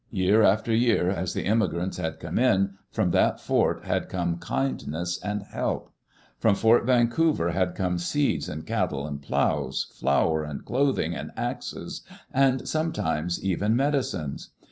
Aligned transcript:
Year 0.09 0.41
after 0.41 0.73
year, 0.73 1.11
as 1.11 1.35
the 1.35 1.45
immigrants 1.45 1.97
had 1.97 2.19
come 2.19 2.39
in, 2.39 2.71
from 2.89 3.11
that 3.11 3.39
fort 3.39 3.83
had 3.85 4.09
come 4.09 4.39
kindness 4.39 5.19
and 5.23 5.43
help. 5.43 5.93
From 6.39 6.55
Fort 6.55 6.85
Van 6.87 7.07
couver 7.07 7.51
had 7.53 7.75
come 7.75 7.99
seeds 7.99 8.49
and 8.49 8.65
cattle 8.65 9.05
and 9.05 9.21
plows, 9.21 9.91
flour 9.93 10.43
and 10.43 10.65
clothing 10.65 11.13
and 11.13 11.29
axes, 11.37 12.01
and 12.33 12.67
sometimes 12.67 13.43
even 13.45 13.75
medicines. 13.75 14.49